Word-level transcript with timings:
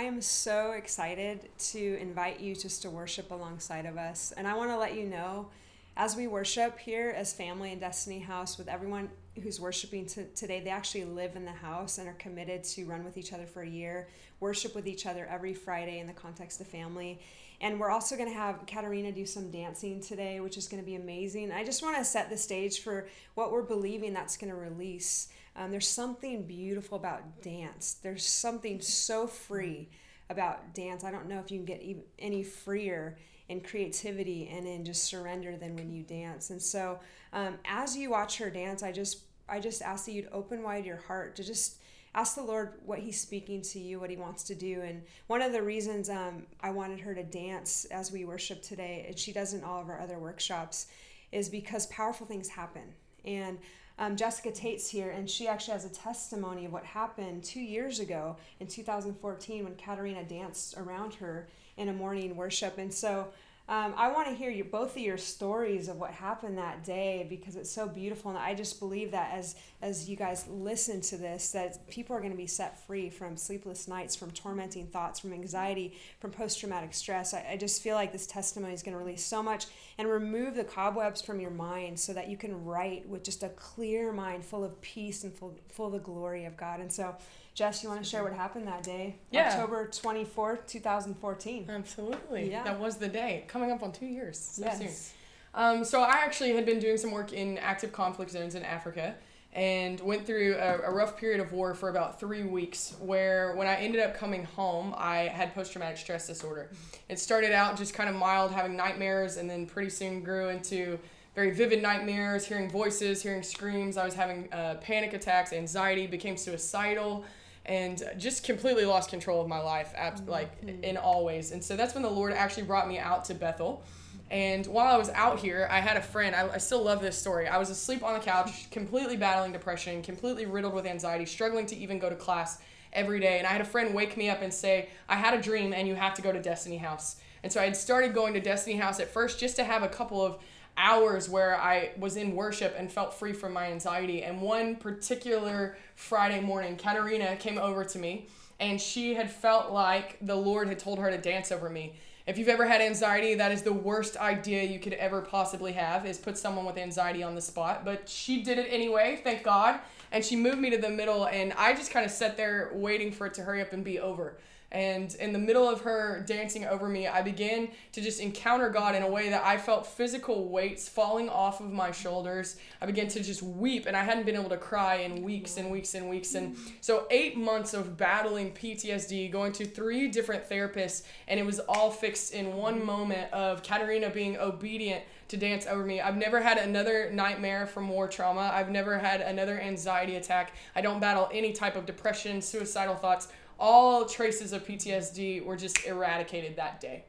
I 0.00 0.04
am 0.04 0.22
so 0.22 0.70
excited 0.70 1.50
to 1.72 1.98
invite 2.00 2.40
you 2.40 2.56
just 2.56 2.80
to 2.82 2.90
worship 2.90 3.30
alongside 3.32 3.84
of 3.84 3.98
us. 3.98 4.32
And 4.34 4.48
I 4.48 4.54
want 4.54 4.70
to 4.70 4.78
let 4.78 4.94
you 4.94 5.04
know 5.04 5.48
as 5.94 6.16
we 6.16 6.26
worship 6.26 6.78
here 6.78 7.12
as 7.14 7.34
family 7.34 7.70
and 7.70 7.78
Destiny 7.82 8.18
House 8.18 8.56
with 8.56 8.66
everyone 8.66 9.10
who's 9.42 9.60
worshiping 9.60 10.06
t- 10.06 10.24
today, 10.34 10.60
they 10.60 10.70
actually 10.70 11.04
live 11.04 11.36
in 11.36 11.44
the 11.44 11.52
house 11.52 11.98
and 11.98 12.08
are 12.08 12.14
committed 12.14 12.64
to 12.64 12.86
run 12.86 13.04
with 13.04 13.18
each 13.18 13.34
other 13.34 13.44
for 13.44 13.60
a 13.60 13.68
year, 13.68 14.08
worship 14.40 14.74
with 14.74 14.86
each 14.86 15.04
other 15.04 15.26
every 15.30 15.52
Friday 15.52 15.98
in 15.98 16.06
the 16.06 16.14
context 16.14 16.62
of 16.62 16.66
family. 16.66 17.20
And 17.60 17.78
we're 17.78 17.90
also 17.90 18.16
going 18.16 18.30
to 18.30 18.34
have 18.34 18.64
Katarina 18.66 19.12
do 19.12 19.26
some 19.26 19.50
dancing 19.50 20.00
today, 20.00 20.40
which 20.40 20.56
is 20.56 20.66
going 20.66 20.82
to 20.82 20.86
be 20.86 20.94
amazing. 20.94 21.52
I 21.52 21.62
just 21.62 21.82
want 21.82 21.98
to 21.98 22.06
set 22.06 22.30
the 22.30 22.38
stage 22.38 22.80
for 22.80 23.06
what 23.34 23.52
we're 23.52 23.60
believing 23.60 24.14
that's 24.14 24.38
going 24.38 24.50
to 24.50 24.56
release. 24.56 25.28
Um, 25.60 25.70
there's 25.70 25.88
something 25.88 26.44
beautiful 26.44 26.96
about 26.96 27.42
dance, 27.42 27.98
there's 28.02 28.24
something 28.24 28.80
so 28.80 29.26
free 29.26 29.90
about 30.30 30.74
dance. 30.74 31.04
I 31.04 31.10
don't 31.10 31.28
know 31.28 31.38
if 31.38 31.50
you 31.50 31.58
can 31.58 31.66
get 31.66 31.82
any 32.18 32.42
freer 32.42 33.18
in 33.50 33.60
creativity 33.60 34.48
and 34.48 34.66
in 34.66 34.86
just 34.86 35.04
surrender 35.04 35.58
than 35.58 35.76
when 35.76 35.90
you 35.90 36.02
dance. 36.02 36.48
And 36.48 36.62
so, 36.62 37.00
um, 37.34 37.58
as 37.66 37.94
you 37.94 38.08
watch 38.08 38.38
her 38.38 38.48
dance, 38.48 38.82
I 38.82 38.90
just 38.90 39.24
I 39.50 39.60
just 39.60 39.82
ask 39.82 40.06
that 40.06 40.12
you'd 40.12 40.30
open 40.32 40.62
wide 40.62 40.86
your 40.86 40.96
heart 40.96 41.36
to 41.36 41.44
just 41.44 41.76
ask 42.14 42.36
the 42.36 42.42
Lord 42.42 42.72
what 42.86 43.00
He's 43.00 43.20
speaking 43.20 43.60
to 43.60 43.78
you, 43.78 44.00
what 44.00 44.08
He 44.08 44.16
wants 44.16 44.44
to 44.44 44.54
do. 44.54 44.80
And 44.80 45.02
one 45.26 45.42
of 45.42 45.52
the 45.52 45.62
reasons 45.62 46.08
um, 46.08 46.46
I 46.62 46.70
wanted 46.70 47.00
her 47.00 47.14
to 47.14 47.22
dance 47.22 47.84
as 47.90 48.10
we 48.10 48.24
worship 48.24 48.62
today, 48.62 49.04
and 49.08 49.18
she 49.18 49.30
does 49.30 49.52
in 49.52 49.62
all 49.62 49.82
of 49.82 49.90
our 49.90 50.00
other 50.00 50.18
workshops, 50.18 50.86
is 51.32 51.50
because 51.50 51.86
powerful 51.88 52.26
things 52.26 52.48
happen. 52.48 52.94
And 53.26 53.58
um, 54.00 54.16
Jessica 54.16 54.50
Tate's 54.50 54.88
here, 54.88 55.10
and 55.10 55.28
she 55.28 55.46
actually 55.46 55.74
has 55.74 55.84
a 55.84 55.90
testimony 55.90 56.64
of 56.64 56.72
what 56.72 56.84
happened 56.84 57.44
two 57.44 57.60
years 57.60 58.00
ago 58.00 58.34
in 58.58 58.66
2014 58.66 59.64
when 59.64 59.74
Katarina 59.74 60.24
danced 60.24 60.74
around 60.78 61.12
her 61.14 61.46
in 61.76 61.90
a 61.90 61.92
morning 61.92 62.34
worship. 62.34 62.78
And 62.78 62.92
so 62.92 63.28
um, 63.70 63.94
I 63.96 64.10
want 64.10 64.26
to 64.26 64.34
hear 64.34 64.50
you 64.50 64.64
both 64.64 64.96
of 64.96 64.98
your 64.98 65.16
stories 65.16 65.86
of 65.86 65.96
what 65.96 66.10
happened 66.10 66.58
that 66.58 66.82
day 66.82 67.24
because 67.30 67.54
it's 67.54 67.70
so 67.70 67.86
beautiful, 67.86 68.32
and 68.32 68.38
I 68.38 68.52
just 68.52 68.80
believe 68.80 69.12
that 69.12 69.32
as 69.32 69.54
as 69.80 70.08
you 70.08 70.16
guys 70.16 70.44
listen 70.48 71.00
to 71.02 71.16
this, 71.16 71.52
that 71.52 71.88
people 71.88 72.16
are 72.16 72.18
going 72.18 72.32
to 72.32 72.36
be 72.36 72.48
set 72.48 72.84
free 72.84 73.08
from 73.08 73.36
sleepless 73.36 73.86
nights, 73.86 74.16
from 74.16 74.32
tormenting 74.32 74.88
thoughts, 74.88 75.20
from 75.20 75.32
anxiety, 75.32 75.96
from 76.18 76.32
post 76.32 76.58
traumatic 76.58 76.92
stress. 76.92 77.32
I, 77.32 77.46
I 77.52 77.56
just 77.56 77.80
feel 77.80 77.94
like 77.94 78.10
this 78.10 78.26
testimony 78.26 78.74
is 78.74 78.82
going 78.82 78.98
to 78.98 78.98
release 78.98 79.22
so 79.22 79.40
much 79.40 79.66
and 79.98 80.08
remove 80.08 80.56
the 80.56 80.64
cobwebs 80.64 81.22
from 81.22 81.38
your 81.38 81.52
mind, 81.52 82.00
so 82.00 82.12
that 82.12 82.28
you 82.28 82.36
can 82.36 82.64
write 82.64 83.08
with 83.08 83.22
just 83.22 83.44
a 83.44 83.50
clear 83.50 84.12
mind, 84.12 84.44
full 84.44 84.64
of 84.64 84.80
peace 84.80 85.22
and 85.22 85.32
full 85.32 85.56
full 85.68 85.86
of 85.86 85.92
the 85.92 86.00
glory 86.00 86.44
of 86.44 86.56
God. 86.56 86.80
And 86.80 86.92
so. 86.92 87.14
Jess, 87.54 87.82
you 87.82 87.88
want 87.88 88.02
to 88.02 88.08
share 88.08 88.22
what 88.22 88.32
happened 88.32 88.66
that 88.66 88.82
day? 88.82 89.16
Yeah. 89.30 89.48
October 89.48 89.88
24th, 89.88 90.66
2014. 90.66 91.66
Absolutely. 91.68 92.50
Yeah. 92.50 92.62
That 92.62 92.78
was 92.78 92.96
the 92.96 93.08
day. 93.08 93.44
Coming 93.48 93.70
up 93.70 93.82
on 93.82 93.92
two 93.92 94.06
years. 94.06 94.38
So 94.38 94.64
yes. 94.64 94.78
soon. 94.78 95.16
Um, 95.52 95.84
so 95.84 96.02
I 96.02 96.20
actually 96.22 96.54
had 96.54 96.64
been 96.64 96.78
doing 96.78 96.96
some 96.96 97.10
work 97.10 97.32
in 97.32 97.58
active 97.58 97.92
conflict 97.92 98.30
zones 98.30 98.54
in 98.54 98.62
Africa 98.62 99.16
and 99.52 100.00
went 100.00 100.24
through 100.24 100.54
a, 100.54 100.78
a 100.82 100.90
rough 100.92 101.16
period 101.16 101.40
of 101.40 101.52
war 101.52 101.74
for 101.74 101.88
about 101.88 102.20
three 102.20 102.44
weeks 102.44 102.94
where 103.00 103.56
when 103.56 103.66
I 103.66 103.74
ended 103.76 104.00
up 104.00 104.14
coming 104.14 104.44
home, 104.44 104.94
I 104.96 105.22
had 105.22 105.52
post-traumatic 105.54 105.98
stress 105.98 106.28
disorder. 106.28 106.70
It 107.08 107.18
started 107.18 107.52
out 107.52 107.76
just 107.76 107.92
kind 107.92 108.08
of 108.08 108.14
mild, 108.14 108.52
having 108.52 108.76
nightmares, 108.76 109.38
and 109.38 109.50
then 109.50 109.66
pretty 109.66 109.90
soon 109.90 110.22
grew 110.22 110.50
into 110.50 111.00
very 111.34 111.50
vivid 111.50 111.82
nightmares, 111.82 112.44
hearing 112.46 112.70
voices, 112.70 113.22
hearing 113.22 113.42
screams. 113.42 113.96
I 113.96 114.04
was 114.04 114.14
having 114.14 114.52
uh, 114.52 114.76
panic 114.80 115.14
attacks, 115.14 115.52
anxiety, 115.52 116.06
became 116.06 116.36
suicidal 116.36 117.24
and 117.70 118.02
just 118.18 118.42
completely 118.42 118.84
lost 118.84 119.08
control 119.08 119.40
of 119.40 119.46
my 119.46 119.60
life 119.60 119.92
ab- 119.94 120.20
oh, 120.26 120.30
like 120.30 120.50
in 120.82 120.96
all 120.96 121.24
ways 121.24 121.52
and 121.52 121.62
so 121.62 121.76
that's 121.76 121.94
when 121.94 122.02
the 122.02 122.10
lord 122.10 122.32
actually 122.32 122.64
brought 122.64 122.88
me 122.88 122.98
out 122.98 123.24
to 123.24 123.32
bethel. 123.32 123.82
And 124.30 124.66
while 124.66 124.92
i 124.92 124.98
was 124.98 125.08
out 125.10 125.38
here 125.38 125.68
i 125.70 125.80
had 125.80 125.96
a 125.96 126.02
friend 126.02 126.34
I, 126.34 126.48
I 126.48 126.58
still 126.58 126.82
love 126.82 127.00
this 127.00 127.16
story. 127.16 127.46
I 127.46 127.58
was 127.58 127.70
asleep 127.70 128.02
on 128.02 128.14
the 128.14 128.20
couch 128.20 128.70
completely 128.78 129.16
battling 129.16 129.52
depression 129.52 130.02
completely 130.02 130.46
riddled 130.46 130.74
with 130.74 130.84
anxiety 130.84 131.26
struggling 131.26 131.66
to 131.66 131.76
even 131.76 131.98
go 131.98 132.10
to 132.10 132.16
class 132.16 132.58
every 132.92 133.20
day. 133.20 133.38
And 133.38 133.46
i 133.46 133.50
had 133.50 133.60
a 133.60 133.70
friend 133.72 133.94
wake 133.94 134.16
me 134.16 134.28
up 134.28 134.42
and 134.42 134.52
say 134.52 134.88
i 135.08 135.14
had 135.14 135.32
a 135.32 135.40
dream 135.40 135.72
and 135.72 135.86
you 135.86 135.94
have 135.94 136.14
to 136.14 136.22
go 136.22 136.32
to 136.32 136.42
destiny 136.42 136.78
house. 136.78 137.16
And 137.44 137.52
so 137.52 137.60
i 137.60 137.64
had 137.64 137.76
started 137.76 138.14
going 138.14 138.34
to 138.34 138.40
destiny 138.40 138.76
house 138.76 138.98
at 138.98 139.08
first 139.08 139.38
just 139.38 139.54
to 139.56 139.64
have 139.64 139.84
a 139.84 139.88
couple 139.88 140.20
of 140.20 140.38
hours 140.80 141.28
where 141.28 141.60
I 141.60 141.90
was 141.98 142.16
in 142.16 142.34
worship 142.34 142.74
and 142.76 142.90
felt 142.90 143.12
free 143.12 143.32
from 143.32 143.52
my 143.52 143.66
anxiety. 143.66 144.22
And 144.22 144.40
one 144.40 144.76
particular 144.76 145.76
Friday 145.94 146.40
morning, 146.40 146.76
Katarina 146.76 147.36
came 147.36 147.58
over 147.58 147.84
to 147.84 147.98
me 147.98 148.28
and 148.58 148.80
she 148.80 149.14
had 149.14 149.30
felt 149.30 149.70
like 149.70 150.16
the 150.22 150.34
Lord 150.34 150.68
had 150.68 150.78
told 150.78 150.98
her 150.98 151.10
to 151.10 151.18
dance 151.18 151.52
over 151.52 151.68
me. 151.68 151.94
If 152.26 152.38
you've 152.38 152.48
ever 152.48 152.66
had 152.66 152.80
anxiety, 152.80 153.34
that 153.34 153.52
is 153.52 153.62
the 153.62 153.72
worst 153.72 154.16
idea 154.16 154.62
you 154.62 154.78
could 154.78 154.92
ever 154.94 155.20
possibly 155.20 155.72
have 155.72 156.06
is 156.06 156.18
put 156.18 156.38
someone 156.38 156.64
with 156.64 156.76
anxiety 156.76 157.22
on 157.22 157.34
the 157.34 157.40
spot. 157.40 157.84
But 157.84 158.08
she 158.08 158.42
did 158.42 158.58
it 158.58 158.68
anyway, 158.70 159.20
thank 159.22 159.42
God. 159.42 159.80
And 160.12 160.24
she 160.24 160.36
moved 160.36 160.58
me 160.58 160.70
to 160.70 160.78
the 160.78 160.90
middle 160.90 161.26
and 161.26 161.52
I 161.54 161.74
just 161.74 161.90
kind 161.90 162.06
of 162.06 162.12
sat 162.12 162.36
there 162.36 162.70
waiting 162.72 163.12
for 163.12 163.26
it 163.26 163.34
to 163.34 163.42
hurry 163.42 163.60
up 163.60 163.72
and 163.72 163.84
be 163.84 163.98
over. 163.98 164.38
And 164.72 165.12
in 165.16 165.32
the 165.32 165.38
middle 165.38 165.68
of 165.68 165.80
her 165.80 166.22
dancing 166.26 166.64
over 166.64 166.88
me, 166.88 167.08
I 167.08 167.22
began 167.22 167.68
to 167.92 168.00
just 168.00 168.20
encounter 168.20 168.68
God 168.70 168.94
in 168.94 169.02
a 169.02 169.08
way 169.08 169.28
that 169.30 169.44
I 169.44 169.58
felt 169.58 169.86
physical 169.86 170.48
weights 170.48 170.88
falling 170.88 171.28
off 171.28 171.60
of 171.60 171.72
my 171.72 171.90
shoulders. 171.90 172.56
I 172.80 172.86
began 172.86 173.08
to 173.08 173.22
just 173.22 173.42
weep, 173.42 173.86
and 173.86 173.96
I 173.96 174.04
hadn't 174.04 174.26
been 174.26 174.36
able 174.36 174.50
to 174.50 174.56
cry 174.56 174.96
in 174.96 175.24
weeks 175.24 175.56
and 175.56 175.70
weeks 175.70 175.94
and 175.94 176.08
weeks. 176.08 176.34
And 176.34 176.56
so, 176.80 177.06
eight 177.10 177.36
months 177.36 177.74
of 177.74 177.96
battling 177.96 178.52
PTSD, 178.52 179.32
going 179.32 179.52
to 179.52 179.64
three 179.64 180.06
different 180.08 180.48
therapists, 180.48 181.02
and 181.26 181.40
it 181.40 181.46
was 181.46 181.58
all 181.68 181.90
fixed 181.90 182.32
in 182.32 182.56
one 182.56 182.84
moment 182.84 183.32
of 183.32 183.64
Katarina 183.64 184.08
being 184.10 184.36
obedient 184.38 185.02
to 185.30 185.36
dance 185.36 185.66
over 185.66 185.84
me. 185.84 186.00
I've 186.00 186.16
never 186.16 186.40
had 186.40 186.58
another 186.58 187.08
nightmare 187.12 187.64
from 187.64 187.88
war 187.88 188.08
trauma. 188.08 188.50
I've 188.52 188.70
never 188.70 188.98
had 188.98 189.20
another 189.20 189.60
anxiety 189.60 190.16
attack. 190.16 190.54
I 190.74 190.80
don't 190.80 191.00
battle 191.00 191.28
any 191.32 191.52
type 191.52 191.76
of 191.76 191.86
depression, 191.86 192.42
suicidal 192.42 192.96
thoughts 192.96 193.28
all 193.60 194.06
traces 194.06 194.52
of 194.52 194.66
PTSD 194.66 195.44
were 195.44 195.56
just 195.56 195.86
eradicated 195.86 196.56
that 196.56 196.80
day. 196.80 197.04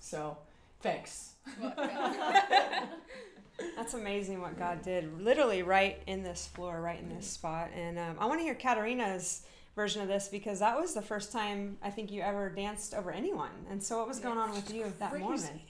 So, 0.00 0.36
thanks. 0.82 1.34
That's 3.76 3.94
amazing 3.94 4.42
what 4.42 4.58
God 4.58 4.82
did, 4.82 5.22
literally 5.22 5.62
right 5.62 6.02
in 6.06 6.22
this 6.22 6.46
floor, 6.46 6.80
right 6.80 7.00
in 7.00 7.08
this 7.08 7.26
spot. 7.26 7.70
And 7.74 7.98
um, 7.98 8.16
I 8.18 8.26
want 8.26 8.40
to 8.40 8.44
hear 8.44 8.54
Katarina's 8.54 9.42
version 9.76 10.02
of 10.02 10.08
this 10.08 10.28
because 10.28 10.58
that 10.58 10.78
was 10.78 10.92
the 10.92 11.02
first 11.02 11.32
time 11.32 11.78
I 11.82 11.90
think 11.90 12.10
you 12.10 12.20
ever 12.20 12.50
danced 12.50 12.92
over 12.92 13.10
anyone. 13.10 13.50
And 13.70 13.82
so, 13.82 13.98
what 13.98 14.08
was 14.08 14.18
going 14.18 14.38
on 14.38 14.50
with 14.50 14.74
you 14.74 14.92
that 14.98 15.18
moment? 15.18 15.60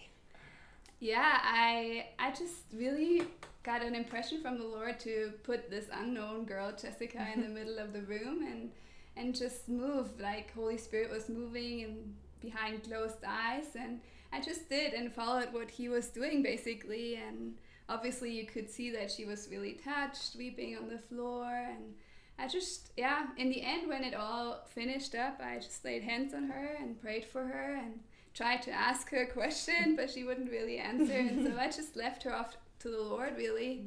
Yeah, 0.98 1.40
I 1.42 2.06
I 2.18 2.30
just 2.30 2.54
really 2.72 3.22
got 3.62 3.82
an 3.82 3.94
impression 3.94 4.40
from 4.40 4.58
the 4.58 4.64
Lord 4.64 4.98
to 5.00 5.32
put 5.42 5.70
this 5.70 5.86
unknown 5.92 6.44
girl 6.44 6.72
Jessica 6.72 7.26
in 7.34 7.42
the 7.42 7.48
middle 7.60 7.78
of 7.78 7.92
the 7.92 8.00
room 8.02 8.46
and 8.46 8.70
and 9.16 9.34
just 9.34 9.68
move 9.68 10.18
like 10.20 10.52
Holy 10.54 10.78
Spirit 10.78 11.10
was 11.10 11.28
moving 11.28 11.84
and 11.84 12.14
behind 12.40 12.84
closed 12.84 13.24
eyes 13.26 13.66
and 13.74 14.00
I 14.32 14.40
just 14.40 14.68
did 14.68 14.92
and 14.92 15.12
followed 15.12 15.52
what 15.52 15.70
he 15.70 15.88
was 15.88 16.08
doing 16.08 16.42
basically 16.42 17.16
and 17.16 17.54
obviously 17.88 18.30
you 18.30 18.46
could 18.46 18.70
see 18.70 18.90
that 18.90 19.10
she 19.10 19.24
was 19.24 19.48
really 19.50 19.80
touched 19.84 20.36
weeping 20.36 20.76
on 20.76 20.88
the 20.88 20.98
floor 20.98 21.46
and 21.46 21.94
I 22.38 22.46
just 22.46 22.92
yeah 22.96 23.28
in 23.38 23.48
the 23.48 23.62
end 23.62 23.88
when 23.88 24.04
it 24.04 24.14
all 24.14 24.64
finished 24.74 25.14
up 25.14 25.40
I 25.42 25.58
just 25.58 25.84
laid 25.84 26.02
hands 26.02 26.34
on 26.34 26.48
her 26.48 26.76
and 26.78 27.00
prayed 27.00 27.24
for 27.24 27.44
her 27.44 27.80
and 27.82 28.00
tried 28.34 28.60
to 28.62 28.70
ask 28.70 29.08
her 29.10 29.22
a 29.22 29.32
question 29.32 29.96
but 29.96 30.10
she 30.10 30.24
wouldn't 30.24 30.50
really 30.50 30.78
answer 30.78 31.18
and 31.18 31.46
so 31.46 31.58
I 31.58 31.66
just 31.66 31.96
left 31.96 32.22
her 32.24 32.34
off 32.34 32.56
to 32.80 32.90
the 32.90 33.00
Lord 33.00 33.34
really 33.36 33.86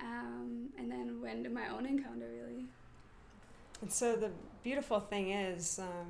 um, 0.00 0.68
and 0.78 0.90
then 0.90 1.20
went 1.20 1.44
to 1.44 1.50
my 1.50 1.68
own 1.68 1.86
encounter 1.86 2.28
really. 2.32 2.66
And 3.80 3.92
so, 3.92 4.16
the 4.16 4.30
beautiful 4.62 5.00
thing 5.00 5.30
is 5.30 5.78
um, 5.78 6.06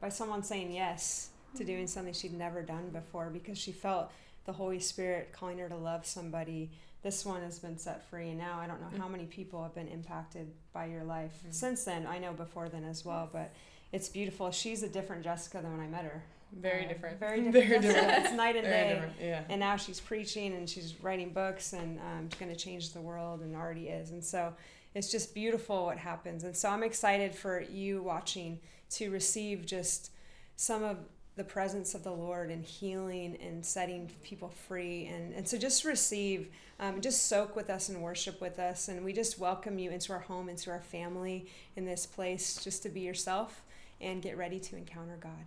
by 0.00 0.08
someone 0.08 0.42
saying 0.42 0.72
yes 0.72 1.30
to 1.56 1.64
doing 1.64 1.86
something 1.86 2.12
she'd 2.12 2.34
never 2.36 2.62
done 2.62 2.90
before 2.90 3.30
because 3.30 3.56
she 3.58 3.72
felt 3.72 4.10
the 4.44 4.52
Holy 4.52 4.78
Spirit 4.78 5.32
calling 5.32 5.58
her 5.58 5.68
to 5.68 5.76
love 5.76 6.04
somebody. 6.06 6.70
This 7.02 7.24
one 7.24 7.42
has 7.42 7.58
been 7.58 7.78
set 7.78 8.08
free, 8.10 8.30
and 8.30 8.38
now 8.38 8.58
I 8.60 8.66
don't 8.66 8.80
know 8.80 8.98
how 8.98 9.08
many 9.08 9.24
people 9.26 9.62
have 9.62 9.74
been 9.74 9.88
impacted 9.88 10.48
by 10.72 10.86
your 10.86 11.04
life 11.04 11.32
since 11.50 11.84
then. 11.84 12.06
I 12.06 12.18
know 12.18 12.32
before 12.32 12.68
then 12.68 12.84
as 12.84 13.04
well, 13.04 13.28
but 13.32 13.52
it's 13.92 14.08
beautiful. 14.08 14.50
She's 14.50 14.82
a 14.82 14.88
different 14.88 15.22
Jessica 15.22 15.60
than 15.62 15.70
when 15.70 15.80
I 15.80 15.88
met 15.88 16.04
her. 16.04 16.22
Very 16.52 16.84
Uh, 16.84 16.88
different. 16.88 17.20
Very 17.20 17.42
different. 17.50 17.68
Very 17.68 17.80
different. 17.80 18.24
It's 18.26 18.32
night 18.34 18.56
and 18.56 18.66
Very 18.66 18.84
day. 18.88 18.94
different. 18.94 19.12
Yeah. 19.20 19.42
And 19.48 19.60
now 19.60 19.76
she's 19.76 20.00
preaching 20.00 20.54
and 20.54 20.68
she's 20.68 20.94
writing 21.00 21.30
books 21.30 21.72
and 21.72 21.98
um, 22.00 22.28
going 22.38 22.50
to 22.52 22.56
change 22.58 22.92
the 22.92 23.00
world 23.00 23.40
and 23.40 23.54
already 23.56 23.88
is. 23.88 24.10
And 24.10 24.24
so 24.24 24.52
it's 24.96 25.10
just 25.10 25.34
beautiful 25.34 25.84
what 25.84 25.98
happens. 25.98 26.42
And 26.42 26.56
so 26.56 26.70
I'm 26.70 26.82
excited 26.82 27.34
for 27.34 27.60
you 27.60 28.02
watching 28.02 28.60
to 28.92 29.10
receive 29.10 29.66
just 29.66 30.10
some 30.56 30.82
of 30.82 30.96
the 31.36 31.44
presence 31.44 31.94
of 31.94 32.02
the 32.02 32.10
Lord 32.10 32.50
and 32.50 32.64
healing 32.64 33.36
and 33.42 33.64
setting 33.64 34.10
people 34.22 34.48
free. 34.48 35.04
And, 35.04 35.34
and 35.34 35.46
so 35.46 35.58
just 35.58 35.84
receive, 35.84 36.48
um, 36.80 37.02
just 37.02 37.26
soak 37.26 37.54
with 37.54 37.68
us 37.68 37.90
and 37.90 38.00
worship 38.00 38.40
with 38.40 38.58
us. 38.58 38.88
And 38.88 39.04
we 39.04 39.12
just 39.12 39.38
welcome 39.38 39.78
you 39.78 39.90
into 39.90 40.14
our 40.14 40.20
home, 40.20 40.48
into 40.48 40.70
our 40.70 40.80
family 40.80 41.46
in 41.76 41.84
this 41.84 42.06
place, 42.06 42.56
just 42.64 42.82
to 42.84 42.88
be 42.88 43.00
yourself 43.00 43.64
and 44.00 44.22
get 44.22 44.38
ready 44.38 44.58
to 44.60 44.76
encounter 44.76 45.18
God. 45.20 45.44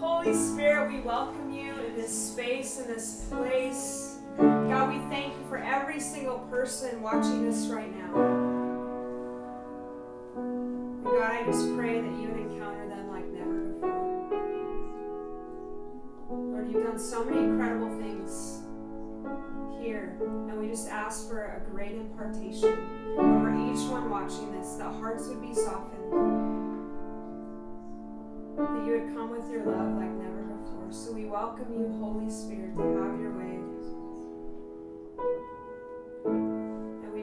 Holy 0.00 0.32
Spirit, 0.32 0.90
we 0.90 1.00
welcome 1.00 1.52
you 1.52 1.74
in 1.74 1.96
this 1.96 2.32
space, 2.32 2.80
in 2.80 2.86
this 2.86 3.26
place. 3.30 4.11
God, 4.38 4.92
we 4.92 4.98
thank 5.10 5.34
you 5.34 5.44
for 5.48 5.58
every 5.58 6.00
single 6.00 6.38
person 6.50 7.02
watching 7.02 7.44
this 7.44 7.66
right 7.66 7.94
now. 7.96 8.12
God, 11.04 11.30
I 11.30 11.44
just 11.44 11.74
pray 11.76 12.00
that 12.00 12.12
you 12.20 12.28
would 12.28 12.52
encounter 12.52 12.88
them 12.88 13.08
like 13.08 13.26
never 13.26 13.60
before. 13.72 13.88
Lord, 16.30 16.70
you've 16.70 16.84
done 16.84 16.98
so 16.98 17.24
many 17.24 17.38
incredible 17.38 17.90
things 17.98 18.60
here, 19.80 20.16
and 20.20 20.58
we 20.58 20.68
just 20.68 20.88
ask 20.88 21.28
for 21.28 21.44
a 21.44 21.70
great 21.70 21.92
impartation 21.92 22.72
over 23.18 23.50
each 23.50 23.86
one 23.88 24.08
watching 24.10 24.52
this, 24.58 24.74
that 24.74 24.92
hearts 24.94 25.28
would 25.28 25.42
be 25.42 25.54
softened 25.54 26.72
that 28.56 28.86
you 28.86 28.92
would 28.92 29.14
come 29.14 29.30
with 29.30 29.48
your 29.50 29.64
love 29.64 29.94
like 29.96 30.10
never 30.10 30.42
before. 30.42 30.90
So 30.90 31.12
we 31.12 31.24
welcome 31.24 31.72
you, 31.72 31.88
Holy 32.00 32.30
Spirit, 32.30 32.76
to 32.76 32.82
have 32.82 33.20
your 33.20 33.32
way. 33.32 33.61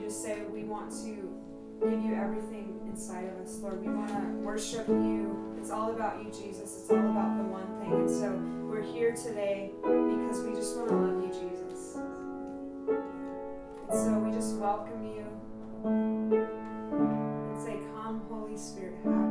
Just 0.09 0.23
say 0.23 0.41
we 0.51 0.63
want 0.63 0.89
to 0.89 1.29
give 1.81 2.03
you 2.03 2.15
everything 2.15 2.79
inside 2.87 3.25
of 3.25 3.45
us, 3.45 3.59
Lord. 3.59 3.85
We 3.85 3.93
want 3.93 4.09
to 4.09 4.43
worship 4.43 4.87
you. 4.87 5.53
It's 5.59 5.69
all 5.69 5.91
about 5.91 6.23
you, 6.23 6.31
Jesus. 6.31 6.79
It's 6.81 6.89
all 6.89 6.97
about 6.97 7.37
the 7.37 7.43
one 7.43 7.79
thing. 7.79 7.93
And 7.93 8.09
so 8.09 8.31
we're 8.67 8.81
here 8.81 9.15
today 9.15 9.69
because 9.83 10.41
we 10.41 10.55
just 10.55 10.75
want 10.77 10.89
to 10.89 10.95
love 10.95 11.21
you, 11.23 11.31
Jesus. 11.31 11.97
And 13.87 13.99
so 13.99 14.17
we 14.17 14.31
just 14.31 14.55
welcome 14.55 15.03
you 15.03 15.27
and 15.85 17.61
say, 17.61 17.77
Come, 17.93 18.23
Holy 18.31 18.57
Spirit, 18.57 18.95
have 19.03 19.28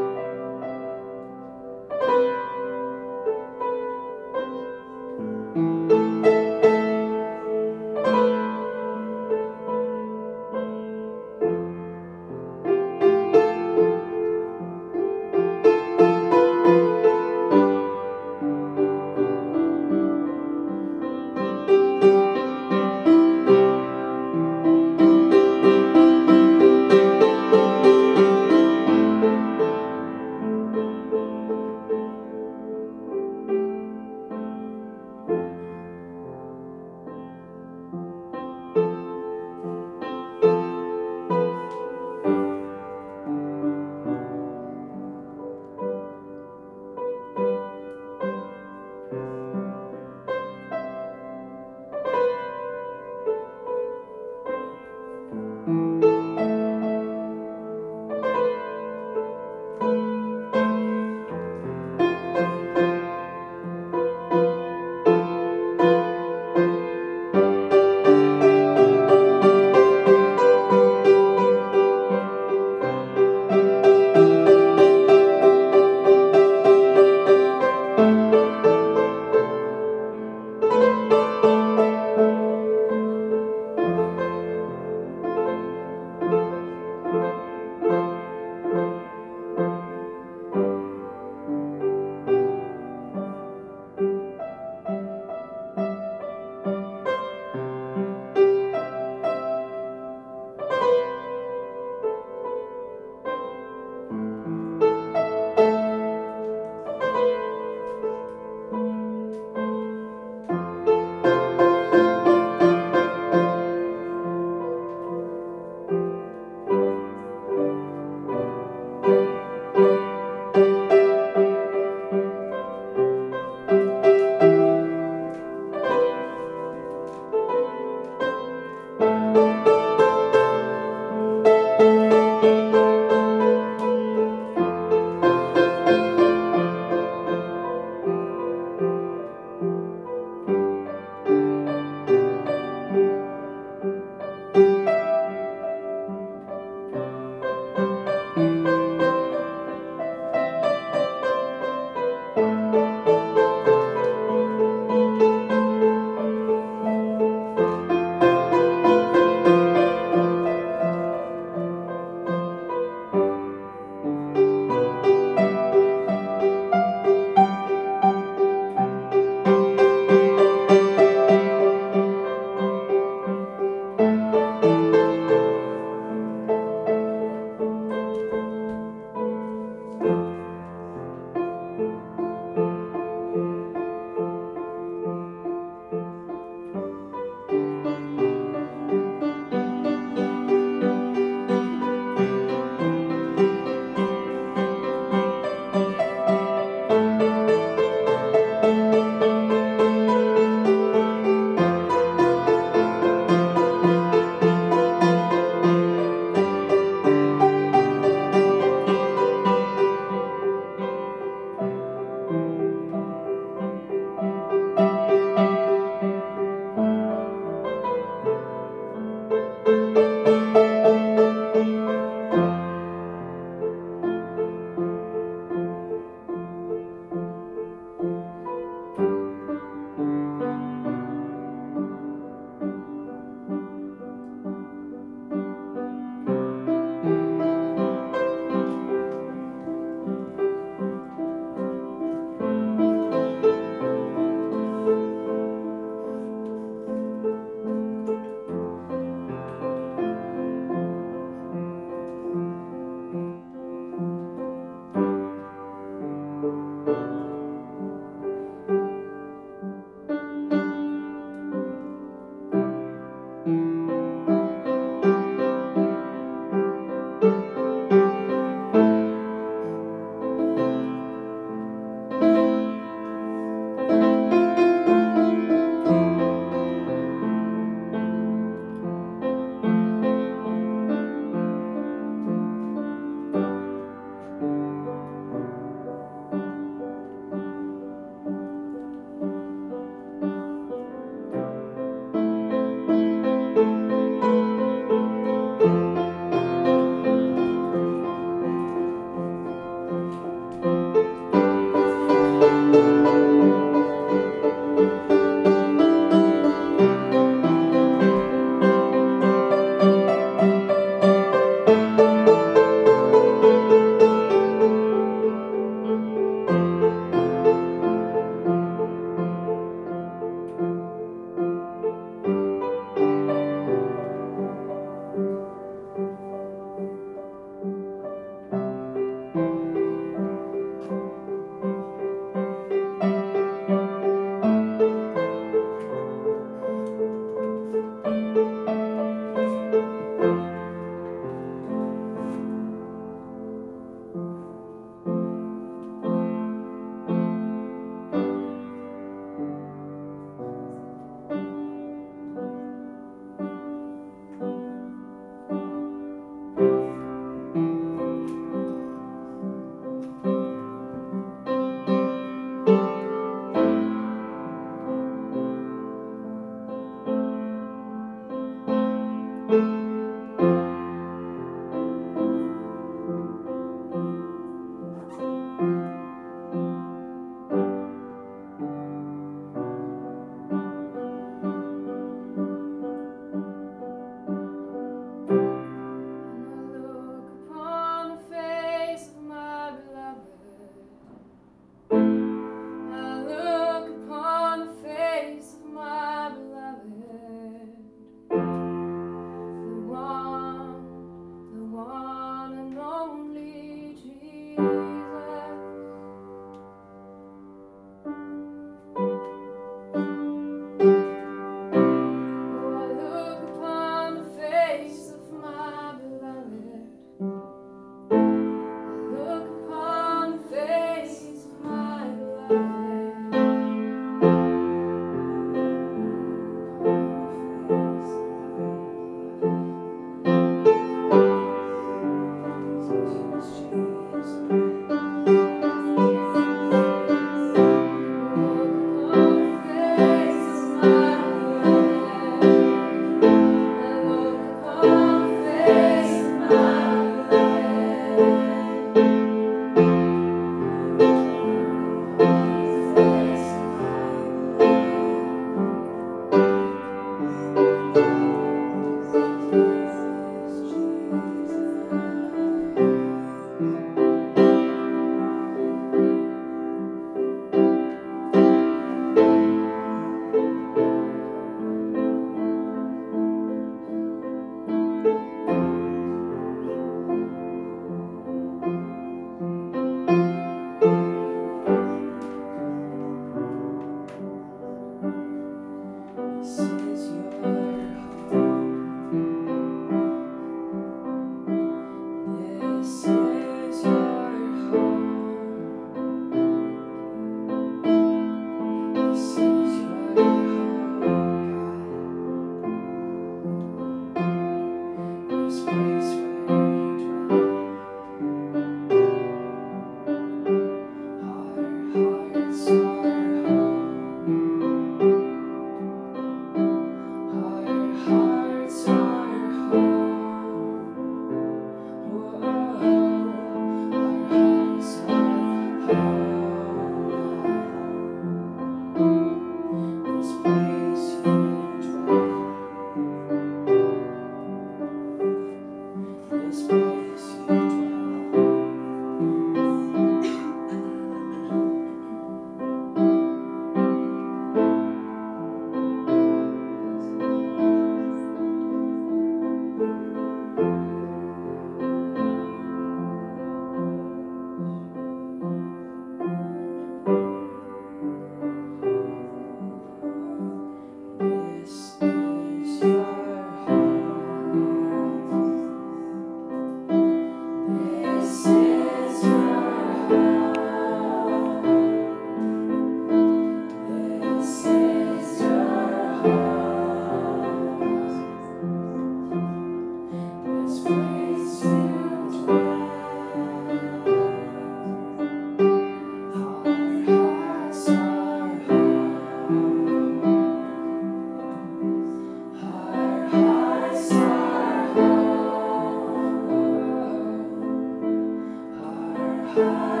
Heart. 599.55 600.00